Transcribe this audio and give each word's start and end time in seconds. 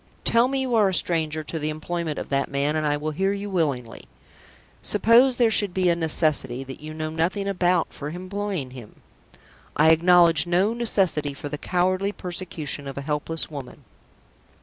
"Tell 0.23 0.47
me 0.47 0.61
you 0.61 0.73
are 0.73 0.89
a 0.89 0.95
stranger 0.95 1.43
to 1.43 1.59
the 1.59 1.69
employment 1.69 2.17
of 2.17 2.29
that 2.29 2.49
man, 2.49 2.75
and 2.75 2.87
I 2.87 2.97
will 2.97 3.11
hear 3.11 3.33
you 3.33 3.51
willingly." 3.51 4.05
"Suppose 4.81 5.37
there 5.37 5.51
should 5.51 5.75
be 5.75 5.89
a 5.89 5.95
necessity, 5.95 6.63
that 6.63 6.81
you 6.81 6.91
know 6.91 7.11
nothing 7.11 7.47
about, 7.47 7.93
for 7.93 8.09
employing 8.09 8.71
him?" 8.71 9.03
"I 9.75 9.91
acknowledge 9.91 10.47
no 10.47 10.73
necessity 10.73 11.35
for 11.35 11.49
the 11.49 11.59
cowardly 11.59 12.11
persecution 12.11 12.87
of 12.87 12.97
a 12.97 13.01
helpless 13.01 13.51
woman." 13.51 13.83